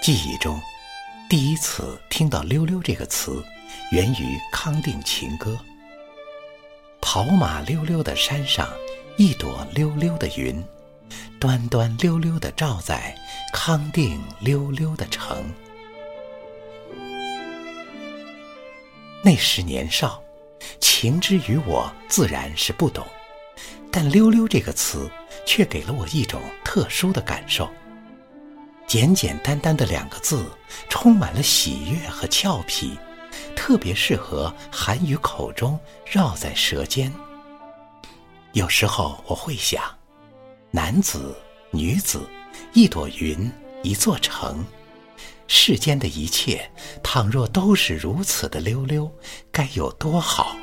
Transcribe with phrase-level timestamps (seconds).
[0.00, 0.58] 记忆中，
[1.28, 3.44] 第一次听到“溜溜”这个词，
[3.92, 5.58] 源于康定情歌。
[7.02, 8.66] 跑马溜溜的山上，
[9.18, 10.64] 一朵溜溜的云，
[11.38, 13.14] 端端溜溜的照在
[13.52, 15.44] 康定溜溜的城。
[19.22, 20.22] 那时年少，
[21.00, 23.06] 情之于我自然是不懂，
[23.88, 25.08] 但“溜溜”这个词
[25.46, 27.70] 却给了我一种特殊的感受。
[28.84, 30.44] 简简单单的两个字，
[30.88, 32.98] 充满了喜悦和俏皮，
[33.54, 37.12] 特别适合含于口中，绕在舌尖。
[38.52, 39.80] 有时候我会想，
[40.72, 41.32] 男子、
[41.70, 42.28] 女子，
[42.72, 43.48] 一朵云，
[43.84, 44.64] 一座城，
[45.46, 46.68] 世间的一切，
[47.04, 49.08] 倘若都是如此的溜溜，
[49.52, 50.56] 该有多好！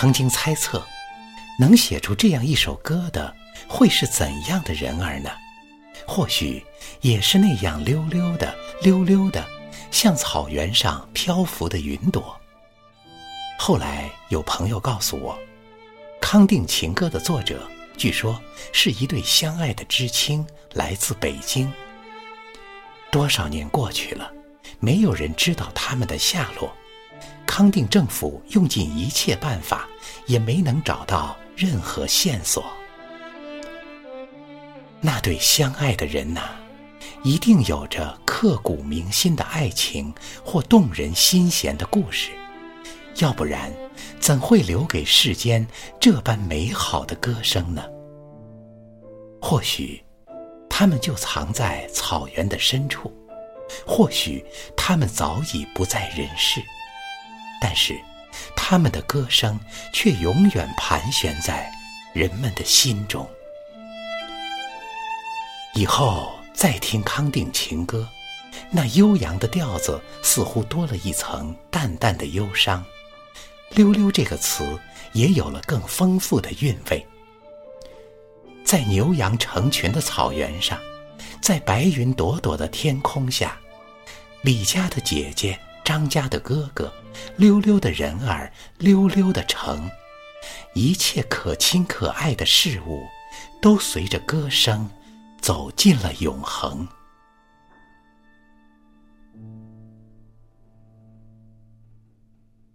[0.00, 0.80] 曾经猜测，
[1.58, 3.34] 能写出这样一首歌的。
[3.66, 5.28] 会是怎样的人儿呢？
[6.06, 6.64] 或许
[7.00, 9.44] 也是那样溜溜的、溜溜的，
[9.90, 12.40] 像草原上漂浮的云朵。
[13.58, 15.34] 后来有朋友告诉我，
[16.20, 18.40] 《康定情歌》的作者据说
[18.72, 21.72] 是一对相爱的知青，来自北京。
[23.10, 24.30] 多少年过去了，
[24.78, 26.72] 没有人知道他们的下落。
[27.58, 29.88] 康定政府用尽一切办法，
[30.26, 32.64] 也没能找到任何线索。
[35.00, 36.50] 那对相爱的人呐，
[37.24, 42.30] 一定有着刻骨铭心的爱情或动人心弦的故事，
[43.16, 43.74] 要不然
[44.20, 45.66] 怎会留给世间
[46.00, 47.82] 这般美好的歌声呢？
[49.42, 50.00] 或许
[50.70, 53.12] 他们就藏在草原的深处，
[53.84, 56.62] 或许他们早已不在人世，
[57.60, 57.98] 但是
[58.56, 59.58] 他们的歌声
[59.92, 61.70] 却永远盘旋在
[62.14, 63.28] 人们的心中。
[65.74, 68.08] 以后再听康定情歌，
[68.70, 72.84] 那悠扬的调子似乎多了一层淡淡的忧伤。
[73.70, 74.78] 溜溜这个词
[75.12, 77.06] 也有了更丰富的韵味。
[78.64, 80.78] 在牛羊成群的草原上，
[81.40, 83.58] 在白云朵朵的天空下，
[84.42, 86.92] 李家的姐姐，张家的哥哥，
[87.38, 89.90] 溜溜的人儿，溜溜的城，
[90.74, 93.06] 一切可亲可爱的事物，
[93.62, 94.86] 都随着歌声。
[95.40, 96.86] 走进了永恒。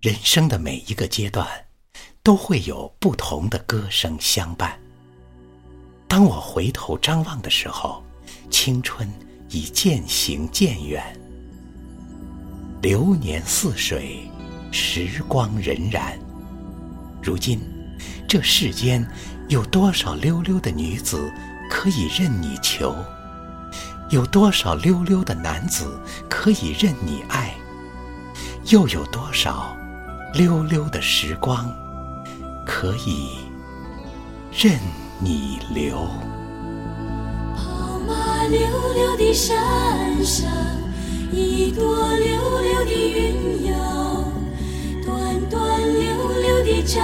[0.00, 1.46] 人生的每一个阶段，
[2.22, 4.80] 都会有不同的歌声相伴。
[6.08, 8.02] 当我回头张望的时候，
[8.48, 9.12] 青春
[9.50, 11.20] 已渐行渐远，
[12.82, 14.28] 流年似水，
[14.72, 16.14] 时光荏苒。
[17.22, 17.60] 如今，
[18.26, 19.06] 这世间
[19.46, 21.32] 有多少溜溜的女子？
[21.70, 22.92] 可以任你求，
[24.10, 25.96] 有多少溜溜的男子
[26.28, 27.54] 可以任你爱？
[28.66, 29.76] 又有多少
[30.34, 31.72] 溜溜的时光
[32.66, 33.38] 可以
[34.52, 34.76] 任
[35.20, 36.08] 你留？
[37.56, 38.58] 跑马溜
[38.92, 40.50] 溜的山上，
[41.32, 41.82] 一朵
[42.18, 43.72] 溜溜的云哟，
[45.02, 46.04] 端端溜
[46.42, 47.00] 溜的照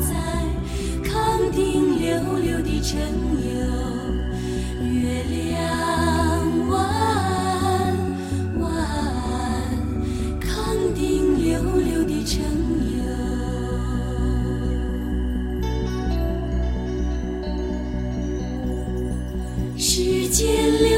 [0.00, 0.12] 在
[1.08, 2.98] 康定溜溜的城
[3.44, 3.54] 哟。
[4.82, 6.74] 月亮弯
[8.58, 8.62] 弯，
[10.40, 12.42] 康定溜溜的城
[12.96, 13.02] 哟，
[19.78, 20.42] 时间
[20.82, 20.93] 溜